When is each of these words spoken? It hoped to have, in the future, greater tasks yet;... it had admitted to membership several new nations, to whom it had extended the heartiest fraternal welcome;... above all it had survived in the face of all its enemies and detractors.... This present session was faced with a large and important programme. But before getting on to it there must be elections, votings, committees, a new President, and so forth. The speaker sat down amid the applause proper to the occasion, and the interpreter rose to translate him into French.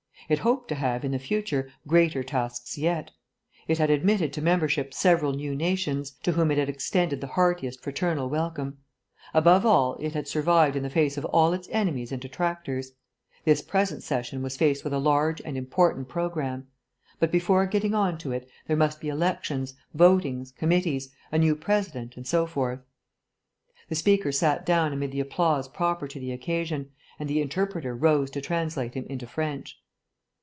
It 0.29 0.39
hoped 0.39 0.69
to 0.69 0.75
have, 0.75 1.03
in 1.03 1.11
the 1.11 1.19
future, 1.19 1.69
greater 1.85 2.23
tasks 2.23 2.77
yet;... 2.77 3.11
it 3.67 3.79
had 3.79 3.89
admitted 3.89 4.31
to 4.31 4.41
membership 4.41 4.93
several 4.93 5.33
new 5.33 5.53
nations, 5.53 6.11
to 6.23 6.31
whom 6.31 6.51
it 6.51 6.57
had 6.57 6.69
extended 6.69 7.19
the 7.19 7.27
heartiest 7.35 7.81
fraternal 7.83 8.29
welcome;... 8.29 8.77
above 9.33 9.65
all 9.65 9.95
it 9.99 10.13
had 10.13 10.29
survived 10.29 10.77
in 10.77 10.83
the 10.83 10.89
face 10.89 11.17
of 11.17 11.25
all 11.25 11.51
its 11.51 11.67
enemies 11.69 12.13
and 12.13 12.21
detractors.... 12.21 12.93
This 13.43 13.61
present 13.61 14.03
session 14.03 14.41
was 14.41 14.55
faced 14.55 14.85
with 14.85 14.93
a 14.93 14.99
large 14.99 15.41
and 15.41 15.57
important 15.57 16.07
programme. 16.07 16.67
But 17.19 17.29
before 17.33 17.65
getting 17.65 17.93
on 17.93 18.17
to 18.19 18.31
it 18.31 18.47
there 18.67 18.77
must 18.77 19.01
be 19.01 19.09
elections, 19.09 19.73
votings, 19.93 20.55
committees, 20.55 21.09
a 21.33 21.37
new 21.39 21.57
President, 21.57 22.15
and 22.15 22.25
so 22.25 22.45
forth. 22.45 22.79
The 23.89 23.95
speaker 23.95 24.31
sat 24.31 24.65
down 24.65 24.93
amid 24.93 25.11
the 25.11 25.19
applause 25.19 25.67
proper 25.67 26.07
to 26.07 26.21
the 26.21 26.31
occasion, 26.31 26.91
and 27.19 27.29
the 27.29 27.41
interpreter 27.41 27.93
rose 27.93 28.31
to 28.31 28.39
translate 28.39 28.93
him 28.93 29.03
into 29.09 29.27
French. 29.27 29.77